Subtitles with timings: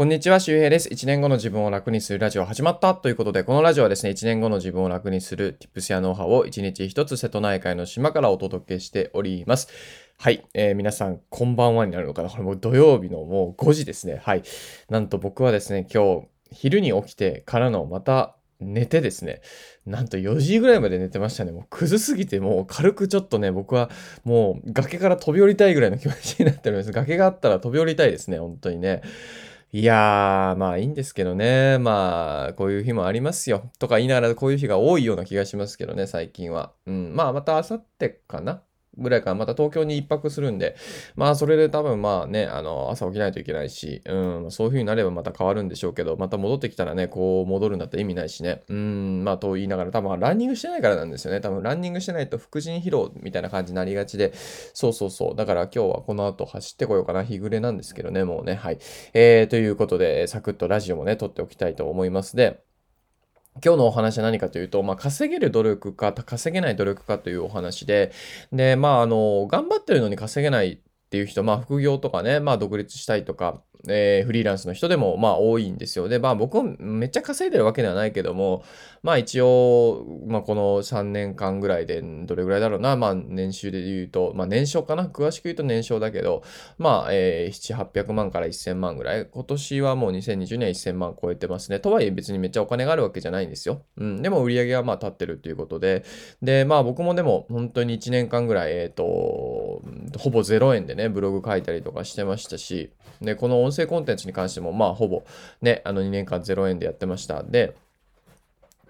[0.00, 0.88] こんにちは、周平です。
[0.88, 9.68] 1年後の自分を楽にするラジオ始まったということで、このラジオはですね、1年後の自分を楽にする Tips やノウハウを1日1つ瀬戸内海の島からお届けしております。
[10.16, 14.22] はい、えー、皆さん、こんばんはになるのかなこれもう土曜日のもう5時ですね。
[14.24, 14.42] はい。
[14.88, 19.42] なんと僕はですね、今日、昼に起きてからのまた寝てですね、
[19.84, 21.52] なんと4時ぐらいまで寝てましたね。
[21.52, 23.90] もうクズすぎて、もう軽くちょっとね、僕は
[24.24, 26.90] もう崖から飛び降りたいぐらいの気持ちになっております。
[26.90, 29.02] 崖があったら飛び降りたいですね、本当にね。
[29.72, 31.78] いやー、まあいいんですけどね。
[31.78, 33.70] まあ、こういう日もありますよ。
[33.78, 36.74] とか言いながらこういう日が多いような気がしますけどね、最近は。
[36.86, 37.14] うん。
[37.14, 38.64] まあ、また明後日かな
[39.00, 40.76] ぐらいからまた東京に一泊するんで、
[41.16, 51.40] まあそれで多分まあね、あの、朝起きないといけないし、うん、そういう風になればまた変わるんでしょうけど、また戻ってきたらね、こう戻るんだったら意味ないしね、うん、まあと言いながら多分ランニングしてないからなんですよね。
[51.40, 54.32] 多分ランニングしてないと副腎疲労みたいな感じになりがちで、
[54.74, 55.36] そうそうそう。
[55.36, 57.24] だから今日はこの後走ってこようかな。
[57.24, 58.78] 日暮れなんですけどね、もうね、はい。
[59.14, 62.60] えー、ということで、サクッとラジオもね、撮っておきたいと思いますで、
[63.64, 68.12] 今日のお話は何かというと、まあ、稼げる努力か、稼げない努力かというお話で、
[68.52, 76.08] で、まあ、あの、頑張ってるのに稼げないっていう人、まあ、副業とかね、まあ、独立したいとか、えー、フリーランスの人でも、まあ、多いんですよ。
[76.08, 78.62] で、まあ、僕もめっちゃ稼いでるわけではないけども、
[79.02, 85.06] まあ、一応、まあ、この3年間ぐらいで、どれぐらいだろうな、まあ、年収で言うと、まあ、年商かな？
[85.06, 86.44] 詳しく言うと年商だけど、
[86.78, 89.26] まあ、えー、7、800万から1000万ぐらい。
[89.26, 91.80] 今年はもう2020年1000万超えてますね。
[91.80, 93.82] とはいえ別にめっちゃお金があるわけじゃないんですよ。
[93.96, 94.22] うん。
[94.22, 96.04] でも売り上げはまあ立ってるっていうことで、
[96.42, 99.04] で、まあ僕もでも本当に1年間ぐらい、えっ、ー、と、
[100.18, 105.24] ほぼ0円でね、ブログ書いたりとかしてましたし、で、この音声コンテンツに関しても、まあ、ほぼ、
[105.62, 107.42] ね、あの2年間0円でやってました。
[107.42, 107.74] で、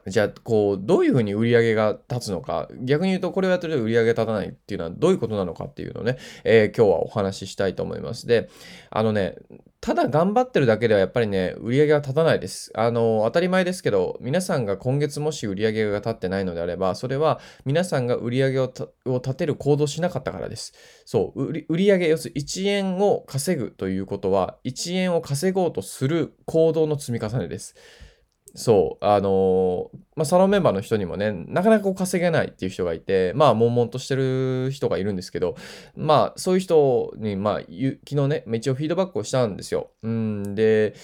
[0.06, 8.26] じゃあ、こう、どういうふうに売り上げが立つのか、逆に言うと、これをやってると売り上げ立たないっていうのはどういうことなのかっていうのをね、えー、今日はお話ししたいと思います。
[8.26, 8.48] で、
[8.90, 9.36] あのね、
[9.80, 12.70] ただ頑張ってるだけではやっぱりね、売り上げが立たないです。
[12.74, 18.66] あの、当たり前ですけど、皆さんが今月もし売り上げが立ってないのであれば、それは皆さんが売り上げを
[19.06, 20.74] 立てる行動しなかったからです。
[21.06, 27.74] そう、売り上げ、要するに1円を稼ぐということは、1円を稼ごうとする行動の積み重ねです。
[28.54, 35.56] そう、あのー、まあ、サロンメンバーの人にもね、なかなかこう稼げないっていう人がいて、まあ、悶々としてる人がいるんですけど、
[35.96, 39.90] まあ、そういう人に、まあ、昨日ね、一応フィードバックをしたんですよ。
[40.02, 40.94] うん、で、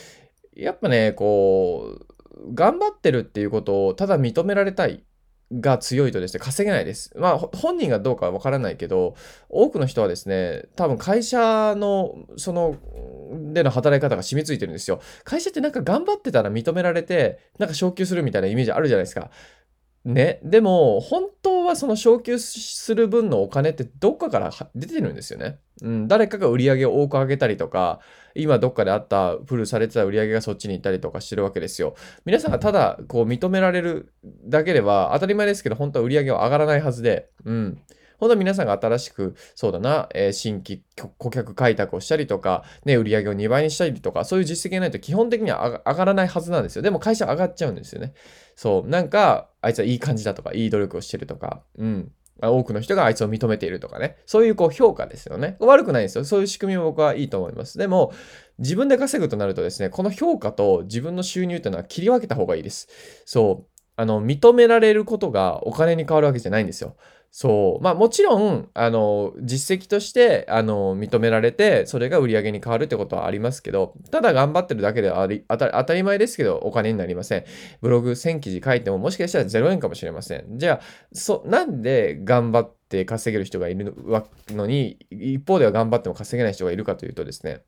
[0.54, 5.04] やっぱね、こう、頑張ってるっていうことをただ認められたい。
[5.52, 7.12] が強いとですね、稼げないです。
[7.16, 9.14] まあ、本人がどうかはわからないけど、
[9.48, 12.76] 多くの人はですね、多分会社の、その、
[13.52, 15.00] での働き方が染みついてるんですよ。
[15.24, 19.30] 会社ってなんか頑張ってたら認められて、なんか昇給するみたいなイメージあるじゃないですか。
[20.12, 20.38] ね。
[20.42, 25.58] でも、本当はその昇給する分のお金ってどっかから出てるんですよね。
[25.82, 26.08] うん。
[26.08, 28.00] 誰かが売り上げを多く上げたりとか、
[28.34, 31.96] 今どっかであったフルされてた売り上げがそっちに行ったりとかしてるわけですよ。
[32.24, 34.12] 皆さんがただこう認められる
[34.44, 37.82] だけでは当たり前ですけど、本当は売り上げは上がらないはずで、うん。
[38.18, 40.82] 本当は皆さんが新しく、そうだな、えー、新規
[41.18, 46.82] 顧客開拓をしたりとか、ね、売り上げを2倍にしたりとか、そういう実績がないと基本的には上がらないはずなんですよ。
[46.82, 48.14] でも会社上がっちゃうんですよね。
[48.54, 52.12] そう、なんか、あいつはいい感じだとか、いい努力をしてるとか、うん。
[52.42, 54.18] 多くの人があいつを認めているとかね。
[54.26, 55.56] そういうこう評価ですよね。
[55.58, 56.24] 悪くないんですよ。
[56.24, 57.78] そういう仕組みも僕はいいと思います。
[57.78, 58.12] でも、
[58.58, 62.88] 自分で稼ぐとなるとですね、この評価と自分の収入っていうのは切り分けた方がいいです。
[63.24, 63.75] そう。
[63.96, 66.96] あの、認められることがお金に変わるわけじゃないんですよ。
[67.30, 67.84] そう。
[67.84, 77.44] まあもちろん、あの、実績として、あの、認められて、それが売り上げに変わるってことはありますけど、ただ頑張ってるだけではあり当た当たり前ですけど、お金になりません。
[77.82, 80.58] ブログ1000記事書いても、もしかしたら0円かもしれません。
[80.58, 80.80] じゃあ、
[81.12, 83.94] そ、なんで頑張って稼げる人がいる
[84.48, 87.64] のに、一方では頑張っても稼げない人がいるかというとですね、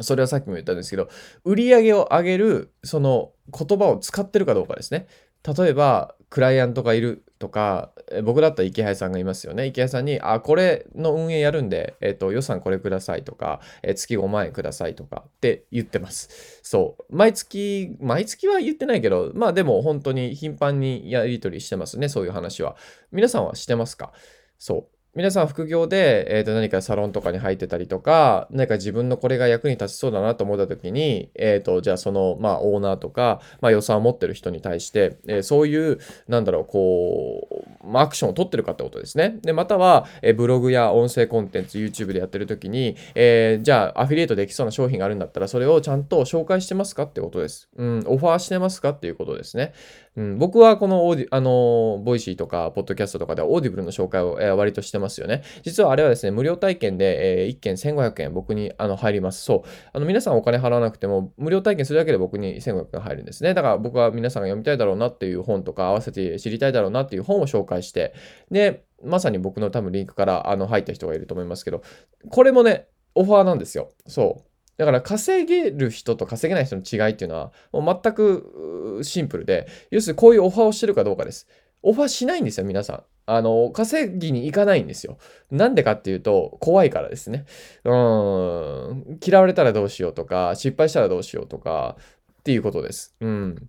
[0.00, 1.08] それはさっきも言ったんですけど、
[1.44, 5.06] 売り上げを上げる、その言葉を使ってるかどうかですね。
[5.46, 7.90] 例えば、クライアントがいるとか、
[8.22, 9.66] 僕だったら池谷さんがいますよね。
[9.66, 16.60] 池谷さんに、あ、これの運営やるんで、えっ、ー、と、予算これくださいとか、えー、月5万円くださいとかって言ってます。
[16.62, 17.16] そう。
[17.16, 22.08] 毎月、毎月は言ってないけど、まあでも本当に頻繁にやり取りしてますね。
[22.08, 22.76] そういう話は。
[23.10, 24.12] 皆さんはしてますか？
[24.58, 24.99] そう。
[25.16, 35.98] 皆さん副業で、えー、と何かサロンとかに入ってたりとか、何か自分のこれが役に立ちそうだなと思った時に、えっ、ー、と、じゃあその、まあ、オーナーとか、まあ、予算を持ってる人に対して、えー、そういう、
[36.28, 39.40] なんだろう、こう、まあ、アクションを取ってるかってことですね。
[39.42, 47.68] で、または、えブログや音声コンテンツ、YouTube でやってる時に、えじゃあアフィリエイトできそうな商品があるんだったら、それをちゃんと紹介してますかってことです。
[47.76, 49.72] うん、オファーしてますかっていうことですね。
[50.20, 55.42] うん、僕はこのオーディ、あの、ボイシーとか、ポッドキャストとかではオーディブルの紹介を、えー、割としてますよね。
[55.62, 59.42] 実はあれはですね、無料体験で、えー、1件1500円僕にあの入ります。
[59.42, 59.68] そう。
[59.94, 63.54] あの、皆さんお金払わなくても、無料体験するだけで僕に1500円入るんですね。
[63.54, 68.12] だから僕は皆さんが読みたいだろうなっていう本とか、合わせて知りたいだろうなっていう本を紹介して、
[68.50, 71.82] で、まさに僕の多分リンクからあの入った人がいると思いますけど、
[72.28, 73.90] これもね、オファーなんですよ。
[74.06, 74.49] そう。
[74.80, 81.46] だから稼げる人と稼げない人の違いっていうのはもう全くシンプルで、要するにこういうオファーをしてるかどうかです。
[81.82, 83.02] オファーしないんですよ、皆さん。
[83.26, 85.18] あの、稼ぎに行かないんですよ。
[85.50, 87.44] なんでかっていうと、怖いからですね。
[87.84, 91.98] うん、嫌われたらどうしようとか、失敗したらどうしようとか、
[92.40, 93.14] っていうことです。
[93.20, 93.68] うん。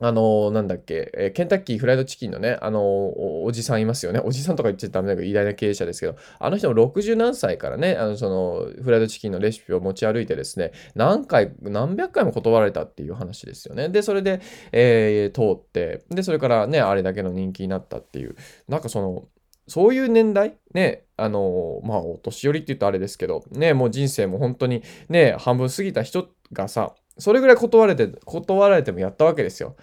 [0.00, 4.20] あの、なんだっけ、え、ケンタッキーフライドチキンのね、あのお、おじさんいますよね。
[4.24, 13.88] おじさんとか言っちゃダメだけど、偉大な経営者ですけど、あの人も60何歳からね、あの、その、フライドチキンのレシピを持ち歩いてですね、何回、何百回も断られたっていう話ですよね。
[13.88, 14.40] で、それで、
[14.72, 18.34] えー、通って、で、それからね、あれだけの人気になったっていう、
[18.68, 19.28] なんかその、
[19.66, 20.58] そういう年代？
[20.74, 29.76] ね、あのまあ、お年寄りって言うとあれですけど、ね、もう人生も本当にね、半分過ぎた人がさ、それぐらい断れて、断られてもやったわけですよ。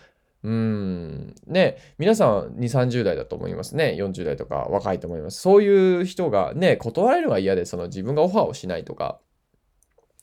[0.43, 1.35] うーん。
[1.47, 3.95] ね、皆さん2、30代だと思いますね。
[3.97, 5.39] 40代とか若いと思います。
[5.39, 9.19] そういう人がね、断られるのが嫌で、その自分がオファーをしないとか、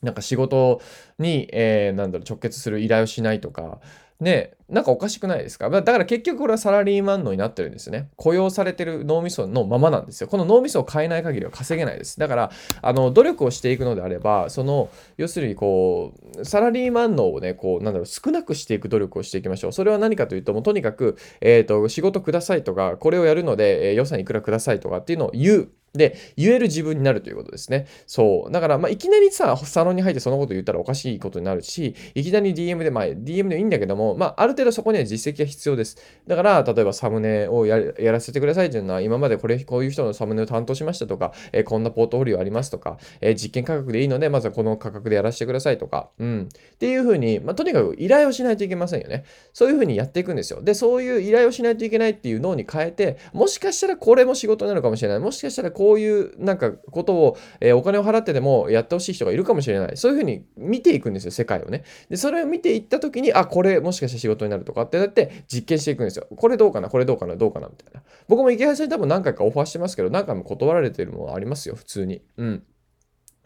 [0.01, 0.81] なんか仕事
[1.17, 3.79] に、えー、なんだろう、直結する依頼をしないとか、
[4.19, 5.69] ね、なんかおかしくないですか？
[5.69, 8.09] だから結局これはサラリーマンのになってるんですね。
[8.17, 10.27] 雇用されてる脳みそのままなんですよ。
[10.27, 12.19] この脳みそを変えない限りは稼げないです。
[12.19, 12.51] だから、
[12.81, 19.71] あの、努力をしていくのであれば、その、要するにこう、サラリーマン脳をね、こう、なんだろう、少なくしていく努力をしていきましょう。
[19.71, 25.69] それは何かというと、もうとにかく、えっ、ー、と、仕事くださいとか、これをやるので、えー、予算いくらくださいとかっていうのを言う。
[25.93, 27.87] で、言える自分になるということですね。
[28.05, 28.51] そう。
[28.51, 35.97] だから、まあ、いきなりさ、サロンに入ってそのこと言ったらおかしいことになるし、いきなり DM で、まあ、DM でいいんだけども、まあ、ある程度そこには実績が必要です。
[36.27, 46.49] だから、例えばサムネをやらせてくださいというのは、今までこれ、こういう人のサムネを担当しましたとか、えー、こんなポートフォリオありますとか、えー、実験価格でいいので、まずはこの価格でやらせてくださいとか、うん。
[46.51, 49.25] っていうふうに、まあ、とにかく依頼をしないといけませんよね。
[49.53, 50.61] そういうふうにやっていくんですよ。
[50.61, 55.19] で、そういう依頼をしないといけないっていう脳に変えて、もしかしたらこれも仕事になるかもしれない。
[55.19, 59.95] もしかしたらこういう、なんかことを、えー、お金を払ってでもやってほしい人がいるかもしれない。
[59.95, 61.85] そういうふうに見ていくんですよ、世界をね。
[62.09, 66.27] で、それを見ていったときに、あ、これもしかして仕事になるとかってなって実験していくんですよ。
[66.35, 68.03] これどうかな、これどうかな、どうかな、みたいな。
[68.27, 72.21] 僕も池原さんに多分何回かオファーしてますけど、何回も断られてるものありますよ、普通に。
[72.35, 72.63] うん。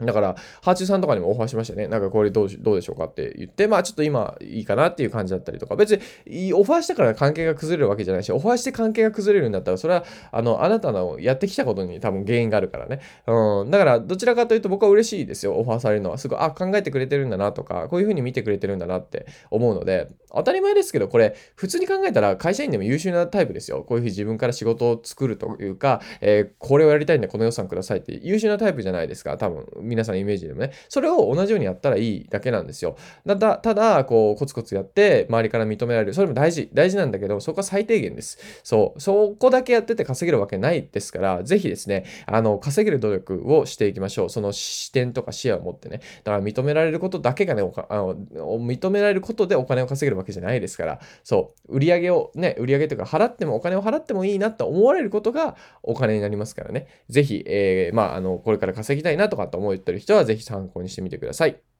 [0.00, 1.86] だから、ハーチューさんとかにもオファーしましたね。
[1.86, 13.00] なんかこれどうどうでしょうかって言って、まあちょっと今いいかなっていう感じだったりとか、別にオファーしたから関係が崩れるわけじゃないし、オファーして関係が崩れるんだったら、それはあのあなたのやってきたことに多分原因があるからね。
[13.26, 13.70] うん。
[13.70, 15.54] だからどちらかというと僕は嬉しいですよ。
[15.54, 16.18] オファーされるのは。
[16.18, 23.84] すごい、あ、考えてくれてるんだなとか、こういうふうに見てくれてるんだなって思うので、当たり前ですけど、これ普通に考えたら会社員でも優秀なタイプですよ。
[23.84, 29.36] こういうふうに自分から仕事を作るというか、えー、これをやりたいんでこの予算くださいって優秀なタイプじゃないですか。
[29.38, 30.72] 多分皆さんイメージでもね。
[30.88, 32.96] それを同じようにやったらいいだけなんですよ。
[33.26, 36.14] ただ、ただ、こう、コツコツやって、周りから認められる。
[36.14, 36.70] それも大事。
[36.72, 38.38] 大事なんだけど、そこは最低限です。
[38.62, 39.00] そう。
[39.00, 44.30] そこだけやってて稼げるわけないですから、ぜひですね、あの、稼げる努力をしていきましょう。
[44.30, 46.00] その視点とか視野を持ってね。
[46.24, 48.14] だから認められることだけがね、あの
[48.58, 51.76] 認められることでお金を稼げるわけじゃないですから、そう。
[51.76, 56.86] 売り上げをね、売り上げというか払ってもお金を払ってもいいなと思われることがお金になりますからね。
[57.08, 61.73] ぜひ、えー、まあ、あの、これから稼ぎたいなとかと思うってる人は、ぜひ参考にしてみてください。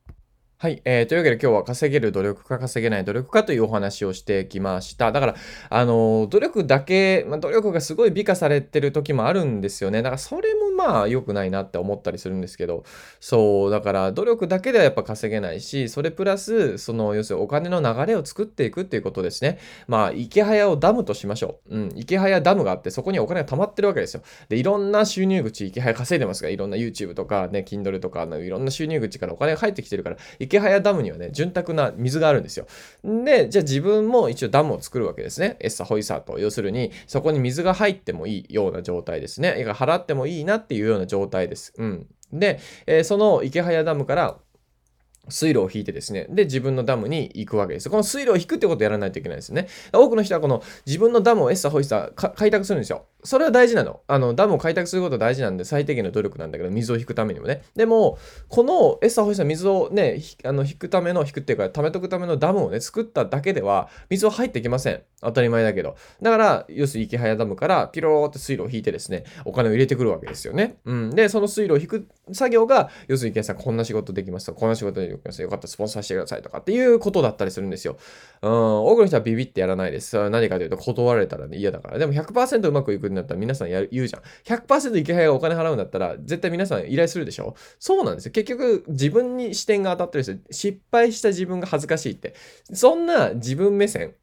[0.56, 1.06] はい、えー。
[1.06, 5.11] というわけで今日は稼げる努力か稼げない努力かというお話をしてきました。
[5.11, 5.35] だから、
[5.69, 10.00] あの、努力だけ、まあ、努力がすごい美化されてる時もあるんですよね。
[10.00, 12.85] だからそれもまあ良くないなって思ったりするんですけど、
[13.19, 19.59] そう、だから努力だけではやっぱ稼げないし、それプラス、その、要するにお金の流れを作っていくっていうことですね。
[19.88, 21.76] まあ、池早をダムとしましょう。
[21.76, 24.23] うん、池早ダムがあって、そこにお金が溜まってるわけですよ。
[24.49, 32.67] で、いろんな収入口、池早稼いでますが、いろんな YouTube とかね、Kindle とか、いろんな収入口からお金が入ってきてるから、池早ダムにはね、潤沢な水があるんですよ。
[33.03, 35.57] で、じゃあ自分も一応ダムを作るわけですね。
[35.61, 36.39] エッサホイサーと。
[36.39, 39.65] 要するに、そこに水が入ってもいいような状態ですね。
[39.75, 41.73] 払ってもいいなっていうような状態です。
[41.77, 42.07] うん。
[42.33, 44.39] で、えー、その池早ダムから
[45.29, 47.89] 水路を引いてですね、で、自分のダムに行くわけです。
[47.89, 49.69] この水路を引くってことをやらないといけないですね。
[49.93, 53.07] 多くの人はこの自分のダムをエッサホイッサ開拓するんですよ。
[53.25, 54.02] それは大事なの。
[54.07, 57.62] あの、ダムを開拓することは大事なんで、最低限の努力なんだけど、水を引くためにもね。
[57.75, 65.02] でも、このエッサホイさん水をね、あの、引くための、引くっていうか、溜めとくためのダムをね、作っただけでは、水は入ってきません。
[65.25, 65.97] 当たり前だけど。
[66.21, 70.76] だから、要するに池早ダムからピローって水路を引いてですね、お金を入れてくるわけですよね。
[70.85, 71.11] うん。
[71.11, 77.97] で、その水路を引く作業が、要するに池早さん、こんな仕事できますと、こんな仕事できますよかったらスポンサーしてくださいとかっていうことだったりするんですよ。
[78.43, 78.50] うん。
[78.50, 80.28] 多くの人はビビってやらないです。
[80.28, 81.99] 何かというと、断られたら、ね、嫌だから。
[81.99, 84.23] でも100%うまくいくんだったら皆さんやる言うじゃん。
[84.44, 87.54] 100%池早がお金払うんだったら、絶対皆さん依頼するでしょ？
[87.78, 88.33] そうなんですよ。
[88.33, 90.73] 結局、自分に視点が当たってるんですよ。
[90.75, 92.35] 失敗した自分が恥ずかしいって。
[92.73, 94.14] そんな自分目線。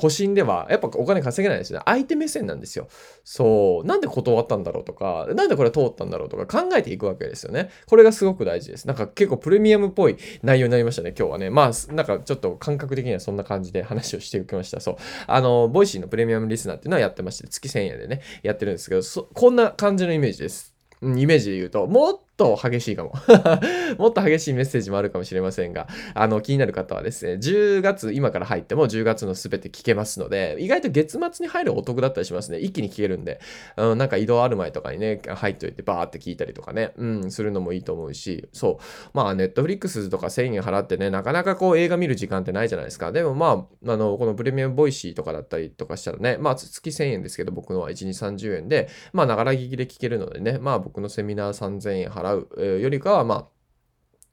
[0.00, 1.82] 保身では、やっぱお金稼げないですよね。
[1.86, 2.88] 相手目線なんですよ。
[3.24, 3.86] そう。
[3.86, 7.70] なんで断ったんだろうとか、なんでこれ通ったんだろうとか考えていくわけですよね。
[7.86, 8.86] これがすごく大事です。
[8.86, 11.50] なんか結構プレミアムっぽい内容になりましたね、今日はね。
[11.50, 14.80] まあ、なんかちょっと感覚的にはそんな感じで話をしていきました。
[14.80, 14.96] そう。
[15.26, 19.02] あの、ボイシーのプレミアムリスナーっていうのはやってまして、月1000円でね、やってるんですけど、
[19.34, 20.74] こんな感じのイメージです。
[21.02, 23.12] イメージで言うと、もっと激しいかも
[23.98, 32.58] もっと激しいメッセージもあるかもしれませんが、あの、気になる方はですね、10月、今から入っても10月のすべて聞けますので、意外と月末に入るお得だったりしますね。
[32.58, 33.40] 一気に聞けるんで、
[33.76, 39.08] うん、なんか移動ある前とかにね、入っといてバーって聞いたりとかね、うん、するのもいいと思うし、そう。
[39.14, 43.10] まあ、ネットフリックスとか1000円払ってね、なかなかこう映画見る時間ってないじゃないですか。
[43.10, 53.48] でもまあ、あの、このプレミアムボイシーとかだったりとかしたらね、まあ、月1000円ですけど、僕のは1日30円で、まあ、ながら聞きで聞けるのでね、まあ、僕のセミナー3000円払うよりかは、まあ、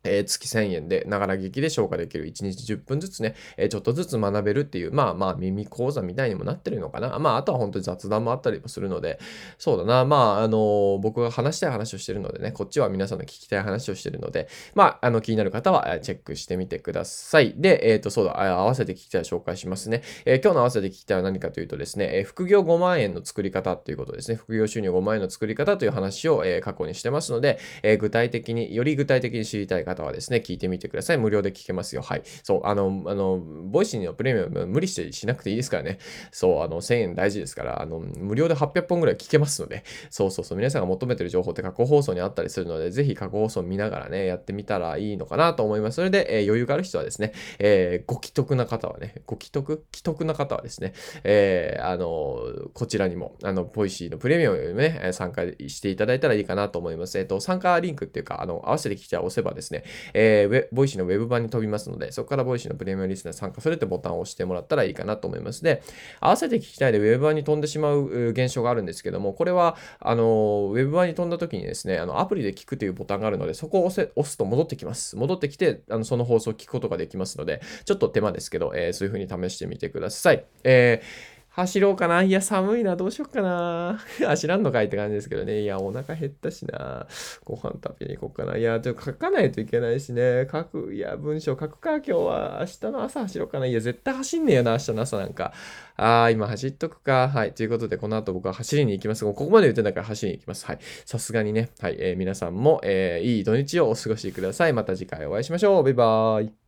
[0.06, 2.26] え、月1000円で、ながら聴きで消化できる。
[2.26, 7.20] 1日10分ずつね、え、ちょっとずつ学べるっていう、まあまあ耳講座みたいにもなってるのかな。
[7.20, 9.20] まああとは本当に雑談もあったりもするので、
[9.58, 10.06] そうだな。
[10.06, 17.54] まああの、僕が話したい話をしてるのでね、こっちは皆さんの聞きたい話をしてるので、まああの気になる方はチェックしてみてください。
[17.58, 20.02] で、えっ、ー、とそうだ、合わせて聞きたい紹介しますね。
[20.26, 24.36] え今日の合わせて聞きたいは何かというとですね、え副業5万円の作り方っていうことですね。
[24.36, 31.18] 副業収入5万円の作り方という話を、え過去にしてますので、え具体的に、より具体的に知りたい方方はですね、聞いてみてください。
[31.18, 32.02] 無料で聞けますよ。
[32.02, 32.22] はい。
[32.44, 36.00] そう、あの、あの、 Voicy のプレミアム無理してしなくていいですからね。
[36.32, 45.96] そう、あの、1000円大事ですから、あの、無料で800本ぐらい聞けますので、そうそうそう、皆さんが求めてる情報って過去放送にあったりするので、ぜひ過去放送見ながらね、やってみたらいいのかなと思います。
[45.96, 52.40] それで、えー、余裕がある人はですね、えー、ご奇特な方はね、ご奇特奇特な方はですね、えー、あの、
[52.74, 57.18] こちらにも、あの、 Voicy のプレミアムにね、参加していただいたらいいかなと思います。
[57.18, 65.64] えっ、と、参加リンクっていうか、あの、合わせて聞きちゃ押せばですね、えー、 Voicy のウェブ版に飛びますので、そこから Voicy のプレミアムリスナー参加するってボタンを押してもらったらいいかなと思います。
[65.64, 65.82] で、
[66.20, 75.16] 合わせて聞きたいでウェブ版に飛んでしまう現象があるんですけども、これは、あの、ウェブ版に飛んだ時にですね、あの、アプリで聞くというボタンがあるので、そこを押せ押すと戻ってきます。
[75.16, 80.46] 戻ってきて、あのその放送を聞くことができますので、ちょっと手間ですけど、えー、そういう風に試してみてください。
[80.64, 82.22] えー走ろうかな。
[82.22, 82.98] いや、寒いな。
[82.98, 83.98] どうしよっかな。
[84.28, 85.62] 走らんのかいって感じですけどね。
[85.62, 87.08] いや、お腹減ったしな。
[87.46, 88.58] ご飯食べに行こうかな。
[88.58, 90.46] いや、ちょっと書かないといけないしね。
[90.52, 91.96] 書く、いや、文章書くか。
[91.96, 92.58] 今日は。
[92.60, 93.68] 明日の朝走ろうかな。
[93.68, 94.72] いや、絶対走んねえよな。
[94.72, 95.54] 明日の朝なんか。
[95.96, 97.30] あー、今走っとくか。
[97.30, 97.54] はい。
[97.54, 99.24] ということで、この後僕は走りに行きます。
[99.24, 100.66] ここまで言ってんだから走りに行きます。
[100.66, 100.80] はい。
[101.06, 101.70] さすがにね。
[101.80, 101.96] はい。
[102.00, 104.74] えー、皆さんも、えー、いい土日をお過ごしください。
[104.74, 105.84] また次回お会いしましょう。
[105.84, 106.65] バイバーイ。